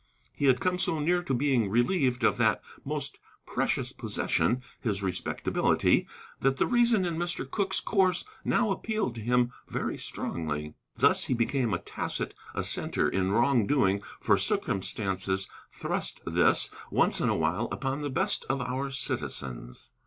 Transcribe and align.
He 0.33 0.45
had 0.45 0.59
come 0.59 0.79
so 0.79 0.97
near 0.97 1.21
to 1.21 1.31
being 1.31 1.69
relieved 1.69 2.23
of 2.23 2.37
that 2.37 2.63
most 2.83 3.19
precious 3.45 3.91
possession, 3.91 4.63
his 4.79 5.03
respectability, 5.03 6.07
that 6.39 6.57
the 6.57 6.65
reason 6.65 7.05
in 7.05 7.17
Mr. 7.17 7.47
Cooke's 7.47 7.79
course 7.79 8.25
now 8.43 8.71
appealed 8.71 9.13
to 9.13 9.21
him 9.21 9.51
very 9.67 9.99
strongly. 9.99 10.73
Thus 10.97 11.25
he 11.25 11.35
became 11.35 11.71
a 11.71 11.77
tacit 11.77 12.33
assenter 12.55 13.07
in 13.07 13.31
wrong 13.31 13.67
doing, 13.67 14.01
for 14.19 14.39
circumstances 14.39 15.47
thrust 15.71 16.19
this, 16.25 16.71
once 16.89 17.21
in 17.21 17.29
a 17.29 17.37
while, 17.37 17.67
upon 17.71 18.01
the 18.01 18.09
best 18.09 18.43
of 18.49 18.59
our 18.59 18.89
citizens. 18.89 19.91